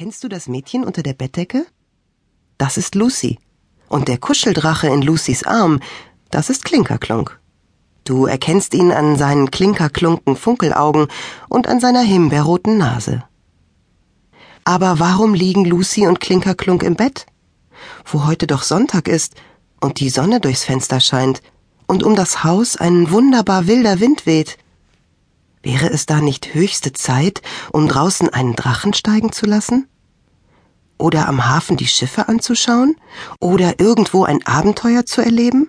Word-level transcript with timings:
Erkennst 0.00 0.24
du 0.24 0.28
das 0.28 0.48
Mädchen 0.48 0.82
unter 0.82 1.02
der 1.02 1.12
Bettdecke? 1.12 1.66
Das 2.56 2.78
ist 2.78 2.94
Lucy. 2.94 3.38
Und 3.86 4.08
der 4.08 4.16
Kuscheldrache 4.16 4.86
in 4.86 5.02
Lucys 5.02 5.42
Arm, 5.42 5.78
das 6.30 6.48
ist 6.48 6.64
Klinkerklunk. 6.64 7.38
Du 8.04 8.24
erkennst 8.24 8.72
ihn 8.72 8.92
an 8.92 9.18
seinen 9.18 9.50
klinkerklunken 9.50 10.36
Funkelaugen 10.36 11.08
und 11.50 11.68
an 11.68 11.80
seiner 11.80 12.00
himbeerroten 12.00 12.78
Nase. 12.78 13.24
Aber 14.64 15.00
warum 15.00 15.34
liegen 15.34 15.66
Lucy 15.66 16.06
und 16.06 16.18
Klinkerklunk 16.18 16.82
im 16.82 16.94
Bett? 16.94 17.26
Wo 18.06 18.24
heute 18.24 18.46
doch 18.46 18.62
Sonntag 18.62 19.06
ist 19.06 19.34
und 19.82 20.00
die 20.00 20.08
Sonne 20.08 20.40
durchs 20.40 20.64
Fenster 20.64 21.00
scheint 21.00 21.42
und 21.86 22.04
um 22.04 22.16
das 22.16 22.42
Haus 22.42 22.74
ein 22.74 23.10
wunderbar 23.10 23.66
wilder 23.66 24.00
Wind 24.00 24.24
weht. 24.24 24.56
Wäre 25.62 25.90
es 25.90 26.06
da 26.06 26.20
nicht 26.20 26.54
höchste 26.54 26.92
Zeit, 26.92 27.42
um 27.72 27.86
draußen 27.86 28.28
einen 28.30 28.56
Drachen 28.56 28.94
steigen 28.94 29.32
zu 29.32 29.46
lassen? 29.46 29.88
Oder 30.96 31.28
am 31.28 31.46
Hafen 31.46 31.76
die 31.76 31.86
Schiffe 31.86 32.28
anzuschauen? 32.28 32.96
Oder 33.40 33.78
irgendwo 33.78 34.24
ein 34.24 34.46
Abenteuer 34.46 35.04
zu 35.04 35.22
erleben? 35.22 35.68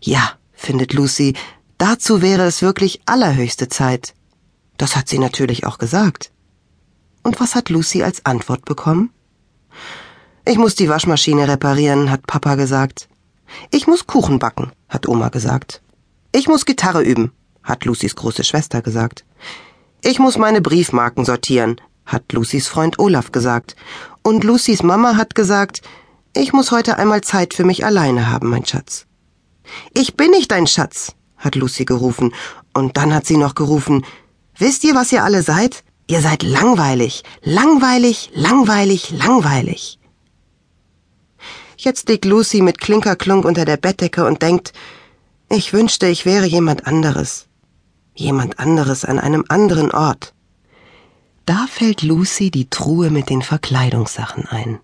Ja, 0.00 0.32
findet 0.52 0.92
Lucy, 0.92 1.34
dazu 1.78 2.20
wäre 2.20 2.44
es 2.44 2.62
wirklich 2.62 3.00
allerhöchste 3.06 3.68
Zeit. 3.68 4.14
Das 4.76 4.96
hat 4.96 5.08
sie 5.08 5.18
natürlich 5.18 5.66
auch 5.66 5.78
gesagt. 5.78 6.30
Und 7.22 7.40
was 7.40 7.54
hat 7.54 7.70
Lucy 7.70 8.02
als 8.02 8.26
Antwort 8.26 8.66
bekommen? 8.66 9.10
Ich 10.44 10.58
muss 10.58 10.74
die 10.74 10.90
Waschmaschine 10.90 11.48
reparieren, 11.48 12.10
hat 12.10 12.26
Papa 12.26 12.56
gesagt. 12.56 13.08
Ich 13.70 13.86
muss 13.86 14.06
Kuchen 14.06 14.38
backen, 14.38 14.72
hat 14.88 15.08
Oma 15.08 15.30
gesagt. 15.30 15.82
Ich 16.32 16.48
muss 16.48 16.66
Gitarre 16.66 17.02
üben, 17.02 17.32
hat 17.64 17.84
Lucys 17.84 18.14
große 18.14 18.44
Schwester 18.44 18.82
gesagt. 18.82 19.24
Ich 20.02 20.18
muss 20.18 20.36
meine 20.38 20.60
Briefmarken 20.60 21.24
sortieren, 21.24 21.80
hat 22.04 22.32
Lucys 22.32 22.68
Freund 22.68 22.98
Olaf 22.98 23.32
gesagt. 23.32 23.74
Und 24.22 24.44
Lucys 24.44 24.82
Mama 24.82 25.16
hat 25.16 25.34
gesagt, 25.34 25.80
ich 26.34 26.52
muss 26.52 26.70
heute 26.70 26.98
einmal 26.98 27.22
Zeit 27.22 27.54
für 27.54 27.64
mich 27.64 27.84
alleine 27.84 28.30
haben, 28.30 28.50
mein 28.50 28.66
Schatz. 28.66 29.06
Ich 29.94 30.14
bin 30.14 30.30
nicht 30.30 30.50
dein 30.50 30.66
Schatz, 30.66 31.14
hat 31.38 31.54
Lucy 31.54 31.86
gerufen. 31.86 32.34
Und 32.74 32.96
dann 32.98 33.14
hat 33.14 33.26
sie 33.26 33.38
noch 33.38 33.54
gerufen, 33.54 34.04
wisst 34.58 34.84
ihr, 34.84 34.94
was 34.94 35.10
ihr 35.10 35.24
alle 35.24 35.42
seid? 35.42 35.84
Ihr 36.06 36.20
seid 36.20 36.42
langweilig, 36.42 37.22
langweilig, 37.42 38.30
langweilig, 38.34 39.10
langweilig. 39.10 39.98
Jetzt 41.78 42.08
liegt 42.10 42.26
Lucy 42.26 42.60
mit 42.60 42.78
Klinkerklunk 42.78 43.46
unter 43.46 43.64
der 43.64 43.78
Bettdecke 43.78 44.26
und 44.26 44.42
denkt, 44.42 44.74
ich 45.48 45.72
wünschte, 45.72 46.06
ich 46.08 46.26
wäre 46.26 46.46
jemand 46.46 46.86
anderes 46.86 47.46
jemand 48.14 48.58
anderes 48.58 49.04
an 49.04 49.18
einem 49.18 49.44
anderen 49.48 49.90
Ort. 49.90 50.34
Da 51.46 51.66
fällt 51.68 52.02
Lucy 52.02 52.50
die 52.50 52.70
Truhe 52.70 53.10
mit 53.10 53.28
den 53.28 53.42
Verkleidungssachen 53.42 54.46
ein. 54.46 54.80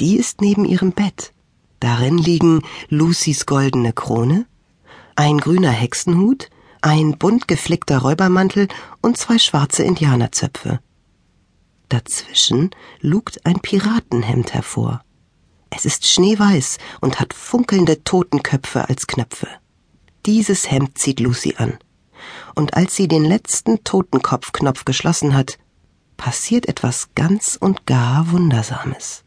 Die 0.00 0.16
ist 0.16 0.40
neben 0.40 0.64
ihrem 0.64 0.92
Bett. 0.92 1.32
Darin 1.80 2.18
liegen 2.18 2.62
Lucys 2.88 3.46
goldene 3.46 3.92
Krone, 3.92 4.46
ein 5.14 5.38
grüner 5.38 5.70
Hexenhut, 5.70 6.48
ein 6.82 7.18
bunt 7.18 7.48
geflickter 7.48 7.98
Räubermantel 7.98 8.68
und 9.00 9.16
zwei 9.16 9.38
schwarze 9.38 9.82
Indianerzöpfe. 9.82 10.80
Dazwischen 11.88 12.70
lugt 13.00 13.46
ein 13.46 13.60
Piratenhemd 13.60 14.54
hervor. 14.54 15.02
Es 15.70 15.84
ist 15.84 16.06
schneeweiß 16.06 16.78
und 17.00 17.20
hat 17.20 17.34
funkelnde 17.34 18.02
Totenköpfe 18.02 18.88
als 18.88 19.06
Knöpfe. 19.06 19.48
Dieses 20.24 20.70
Hemd 20.70 20.98
zieht 20.98 21.20
Lucy 21.20 21.54
an 21.58 21.78
und 22.56 22.74
als 22.74 22.96
sie 22.96 23.06
den 23.06 23.24
letzten 23.24 23.84
Totenkopfknopf 23.84 24.84
geschlossen 24.84 25.34
hat, 25.34 25.58
passiert 26.16 26.66
etwas 26.66 27.10
ganz 27.14 27.56
und 27.60 27.86
gar 27.86 28.32
Wundersames. 28.32 29.22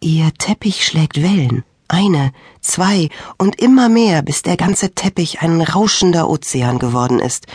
Ihr 0.00 0.32
Teppich 0.38 0.86
schlägt 0.86 1.20
Wellen, 1.20 1.64
eine, 1.88 2.32
zwei 2.60 3.08
und 3.36 3.60
immer 3.60 3.88
mehr, 3.88 4.22
bis 4.22 4.42
der 4.42 4.56
ganze 4.56 4.94
Teppich 4.94 5.42
ein 5.42 5.60
rauschender 5.60 6.30
Ozean 6.30 6.78
geworden 6.78 7.18
ist. 7.18 7.46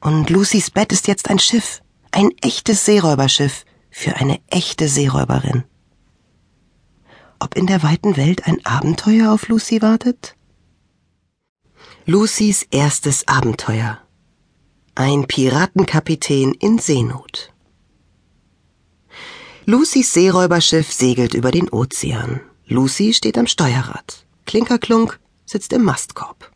Und 0.00 0.28
Lucys 0.28 0.70
Bett 0.70 0.92
ist 0.92 1.06
jetzt 1.06 1.30
ein 1.30 1.38
Schiff, 1.38 1.80
ein 2.10 2.30
echtes 2.42 2.84
Seeräuberschiff 2.84 3.64
für 3.90 4.16
eine 4.16 4.40
echte 4.48 4.88
Seeräuberin. 4.88 5.64
Ob 7.38 7.56
in 7.56 7.66
der 7.66 7.84
weiten 7.84 8.16
Welt 8.16 8.46
ein 8.46 8.64
Abenteuer 8.66 9.32
auf 9.32 9.46
Lucy 9.48 9.80
wartet? 9.82 10.34
Lucys 12.10 12.66
erstes 12.70 13.28
Abenteuer. 13.28 13.98
Ein 14.94 15.26
Piratenkapitän 15.26 16.54
in 16.54 16.78
Seenot. 16.78 17.52
Lucys 19.66 20.14
Seeräuberschiff 20.14 20.90
segelt 20.90 21.34
über 21.34 21.50
den 21.50 21.68
Ozean. 21.68 22.40
Lucy 22.66 23.12
steht 23.12 23.36
am 23.36 23.46
Steuerrad. 23.46 24.24
Klinkerklunk 24.46 25.20
sitzt 25.44 25.74
im 25.74 25.84
Mastkorb. 25.84 26.50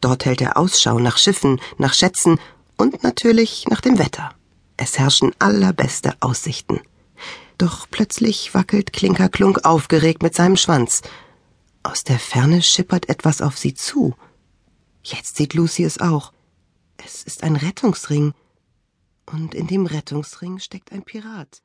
Dort 0.00 0.24
hält 0.24 0.40
er 0.40 0.56
Ausschau 0.56 1.00
nach 1.00 1.18
Schiffen, 1.18 1.60
nach 1.78 1.94
Schätzen 1.94 2.38
und 2.76 3.02
natürlich 3.02 3.66
nach 3.68 3.80
dem 3.80 3.98
Wetter. 3.98 4.30
Es 4.76 5.00
herrschen 5.00 5.32
allerbeste 5.40 6.14
Aussichten. 6.20 6.78
Doch 7.58 7.88
plötzlich 7.90 8.54
wackelt 8.54 8.92
Klinkerklunk 8.92 9.64
aufgeregt 9.64 10.22
mit 10.22 10.36
seinem 10.36 10.56
Schwanz. 10.56 11.02
Aus 11.82 12.04
der 12.04 12.20
Ferne 12.20 12.62
schippert 12.62 13.08
etwas 13.08 13.42
auf 13.42 13.58
sie 13.58 13.74
zu. 13.74 14.14
Jetzt 15.04 15.36
sieht 15.36 15.54
Lucy 15.54 15.84
es 15.84 16.00
auch. 16.00 16.32
Es 16.96 17.22
ist 17.22 17.42
ein 17.42 17.56
Rettungsring. 17.56 18.34
Und 19.26 19.54
in 19.54 19.66
dem 19.66 19.86
Rettungsring 19.86 20.58
steckt 20.58 20.92
ein 20.92 21.02
Pirat. 21.02 21.62